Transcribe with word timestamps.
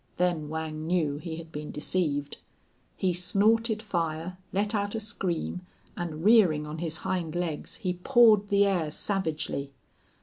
Then 0.17 0.49
Whang 0.49 0.87
knew 0.87 1.17
he 1.19 1.35
had 1.35 1.51
been 1.51 1.69
deceived. 1.69 2.37
He 2.97 3.13
snorted 3.13 3.83
fire, 3.83 4.35
let 4.51 4.73
out 4.73 4.95
a 4.95 4.99
scream, 4.99 5.61
and, 5.95 6.23
rearing 6.25 6.65
on 6.65 6.79
his 6.79 6.97
hind 7.05 7.35
legs, 7.35 7.75
he 7.75 7.93
pawed 7.93 8.47
the 8.49 8.65
air 8.65 8.89
savagely. 8.89 9.71